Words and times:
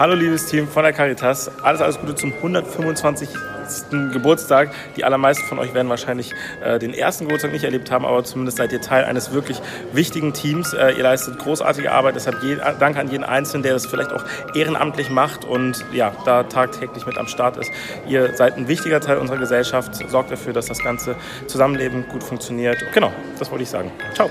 Hallo 0.00 0.14
liebes 0.14 0.46
Team 0.46 0.66
von 0.66 0.82
der 0.82 0.94
Caritas. 0.94 1.50
Alles, 1.62 1.82
alles 1.82 2.00
Gute 2.00 2.14
zum 2.14 2.32
125. 2.32 3.28
Geburtstag. 4.14 4.70
Die 4.96 5.04
allermeisten 5.04 5.44
von 5.44 5.58
euch 5.58 5.74
werden 5.74 5.90
wahrscheinlich 5.90 6.32
äh, 6.64 6.78
den 6.78 6.94
ersten 6.94 7.24
Geburtstag 7.24 7.52
nicht 7.52 7.64
erlebt 7.64 7.90
haben, 7.90 8.06
aber 8.06 8.24
zumindest 8.24 8.56
seid 8.56 8.72
ihr 8.72 8.80
Teil 8.80 9.04
eines 9.04 9.34
wirklich 9.34 9.60
wichtigen 9.92 10.32
Teams. 10.32 10.72
Äh, 10.72 10.92
ihr 10.92 11.02
leistet 11.02 11.38
großartige 11.38 11.92
Arbeit, 11.92 12.16
deshalb 12.16 12.42
je, 12.42 12.54
äh, 12.54 12.58
danke 12.80 12.98
an 12.98 13.10
jeden 13.10 13.24
Einzelnen, 13.24 13.62
der 13.62 13.74
das 13.74 13.84
vielleicht 13.84 14.10
auch 14.10 14.24
ehrenamtlich 14.54 15.10
macht 15.10 15.44
und 15.44 15.84
ja, 15.92 16.12
da 16.24 16.44
tagtäglich 16.44 17.04
mit 17.04 17.18
am 17.18 17.26
Start 17.26 17.58
ist. 17.58 17.70
Ihr 18.08 18.34
seid 18.34 18.56
ein 18.56 18.68
wichtiger 18.68 19.02
Teil 19.02 19.18
unserer 19.18 19.36
Gesellschaft. 19.36 19.94
Sorgt 20.08 20.32
dafür, 20.32 20.54
dass 20.54 20.64
das 20.64 20.82
ganze 20.82 21.14
Zusammenleben 21.46 22.08
gut 22.08 22.24
funktioniert. 22.24 22.82
Genau, 22.94 23.12
das 23.38 23.50
wollte 23.50 23.64
ich 23.64 23.70
sagen. 23.70 23.92
Ciao. 24.14 24.30